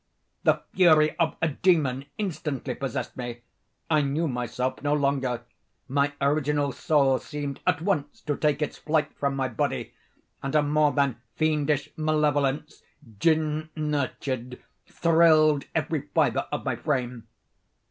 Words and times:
The 0.41 0.63
fury 0.73 1.15
of 1.19 1.35
a 1.43 1.47
demon 1.49 2.05
instantly 2.17 2.73
possessed 2.73 3.15
me. 3.15 3.41
I 3.87 4.01
knew 4.01 4.27
myself 4.27 4.81
no 4.81 4.93
longer. 4.95 5.43
My 5.87 6.13
original 6.19 6.71
soul 6.71 7.19
seemed, 7.19 7.59
at 7.67 7.83
once, 7.83 8.21
to 8.21 8.35
take 8.35 8.63
its 8.63 8.79
flight 8.79 9.13
from 9.19 9.35
my 9.35 9.47
body 9.47 9.93
and 10.41 10.55
a 10.55 10.63
more 10.63 10.91
than 10.91 11.21
fiendish 11.35 11.91
malevolence, 11.97 12.81
gin 13.19 13.69
nurtured, 13.75 14.57
thrilled 14.87 15.65
every 15.75 16.01
fibre 16.15 16.47
of 16.51 16.65
my 16.65 16.75
frame. 16.77 17.27